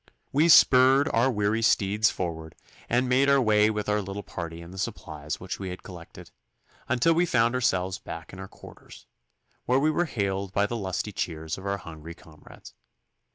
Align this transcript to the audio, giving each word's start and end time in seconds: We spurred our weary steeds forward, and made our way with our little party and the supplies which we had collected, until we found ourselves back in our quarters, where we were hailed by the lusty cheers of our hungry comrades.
We 0.31 0.49
spurred 0.49 1.09
our 1.09 1.29
weary 1.29 1.61
steeds 1.61 2.09
forward, 2.09 2.55
and 2.89 3.07
made 3.07 3.29
our 3.29 3.39
way 3.39 3.69
with 3.69 3.87
our 3.87 4.01
little 4.01 4.23
party 4.23 4.59
and 4.59 4.73
the 4.73 4.79
supplies 4.79 5.39
which 5.39 5.59
we 5.59 5.69
had 5.69 5.83
collected, 5.83 6.31
until 6.89 7.13
we 7.13 7.27
found 7.27 7.53
ourselves 7.53 7.99
back 7.99 8.33
in 8.33 8.39
our 8.39 8.47
quarters, 8.47 9.05
where 9.67 9.77
we 9.77 9.91
were 9.91 10.05
hailed 10.05 10.53
by 10.53 10.65
the 10.65 10.75
lusty 10.75 11.11
cheers 11.11 11.55
of 11.59 11.67
our 11.67 11.77
hungry 11.77 12.15
comrades. 12.15 12.73